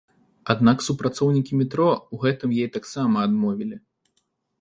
[0.51, 3.77] Аднак супрацоўнікі метро ў гэтым ёй таксама адмовілі.